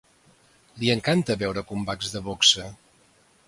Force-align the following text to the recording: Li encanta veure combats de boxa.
Li 0.83 0.89
encanta 0.93 1.37
veure 1.43 1.65
combats 1.75 2.13
de 2.17 2.25
boxa. 2.31 2.67